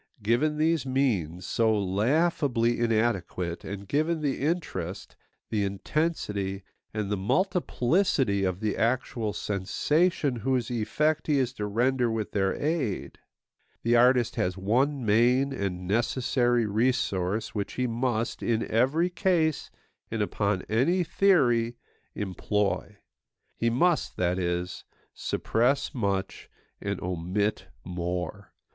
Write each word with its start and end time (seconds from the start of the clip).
Given 0.23 0.57
these 0.57 0.83
means, 0.83 1.45
so 1.45 1.71
laughably 1.77 2.79
inadequate, 2.79 3.63
and 3.63 3.87
given 3.87 4.21
the 4.21 4.39
interest, 4.39 5.15
the 5.51 5.63
intensity, 5.63 6.63
and 6.91 7.11
the 7.11 7.17
multiplicity 7.17 8.43
of 8.43 8.61
the 8.61 8.75
actual 8.77 9.31
sensation 9.31 10.37
whose 10.37 10.71
effect 10.71 11.27
he 11.27 11.37
is 11.37 11.53
to 11.53 11.67
render 11.67 12.09
with 12.09 12.31
their 12.31 12.55
aid, 12.55 13.19
the 13.83 13.95
artist 13.95 14.37
has 14.37 14.57
one 14.57 15.05
main 15.05 15.53
and 15.53 15.87
necessary 15.87 16.65
resource 16.65 17.53
which 17.53 17.73
he 17.73 17.85
must, 17.85 18.41
in 18.41 18.65
every 18.71 19.11
case 19.11 19.69
and 20.09 20.23
upon 20.23 20.63
any 20.63 21.03
theory, 21.03 21.77
employ. 22.15 22.97
He 23.55 23.69
must, 23.69 24.17
that 24.17 24.39
is, 24.39 24.83
suppress 25.13 25.93
much 25.93 26.49
and 26.81 26.99
omit 27.03 27.67
more. 27.83 28.51